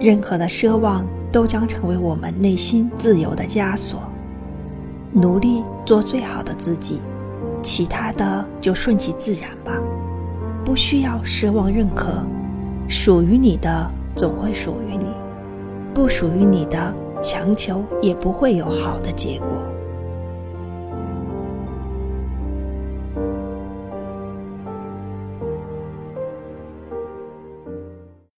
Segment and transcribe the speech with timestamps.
[0.00, 4.02] 任何的奢望都将成为我们内心自由的枷锁。
[5.12, 7.00] 努力做最好的自己
[7.62, 9.80] 其他的就顺其自然吧。
[10.66, 12.20] 不需要奢望认可
[12.88, 15.06] 属于你的总会属于你
[15.94, 16.92] 不属于你的
[17.22, 19.75] 强求也不会有好的结果。